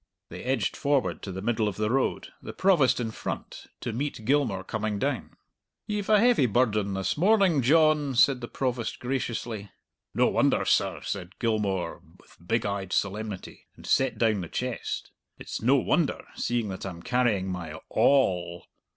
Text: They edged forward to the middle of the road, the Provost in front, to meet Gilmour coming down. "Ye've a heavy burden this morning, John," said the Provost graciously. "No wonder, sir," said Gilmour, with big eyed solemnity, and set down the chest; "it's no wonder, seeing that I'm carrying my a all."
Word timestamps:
They 0.29 0.41
edged 0.41 0.75
forward 0.75 1.21
to 1.21 1.31
the 1.31 1.43
middle 1.43 1.67
of 1.67 1.75
the 1.75 1.91
road, 1.91 2.29
the 2.41 2.53
Provost 2.53 2.99
in 2.99 3.11
front, 3.11 3.67
to 3.81 3.93
meet 3.93 4.25
Gilmour 4.25 4.63
coming 4.63 4.97
down. 4.97 5.35
"Ye've 5.85 6.09
a 6.09 6.19
heavy 6.19 6.47
burden 6.47 6.95
this 6.95 7.17
morning, 7.17 7.61
John," 7.61 8.15
said 8.15 8.41
the 8.41 8.47
Provost 8.47 8.97
graciously. 8.97 9.69
"No 10.15 10.25
wonder, 10.25 10.65
sir," 10.65 11.01
said 11.03 11.37
Gilmour, 11.37 12.01
with 12.19 12.35
big 12.47 12.65
eyed 12.65 12.91
solemnity, 12.93 13.67
and 13.75 13.85
set 13.85 14.17
down 14.17 14.41
the 14.41 14.47
chest; 14.49 15.11
"it's 15.37 15.61
no 15.61 15.75
wonder, 15.75 16.25
seeing 16.33 16.69
that 16.69 16.83
I'm 16.83 17.03
carrying 17.03 17.47
my 17.51 17.67
a 17.69 17.77
all." 17.89 18.65